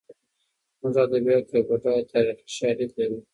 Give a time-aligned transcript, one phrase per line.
[0.79, 3.19] زموږ ادبیات یو بډایه تاریخي شالید لري.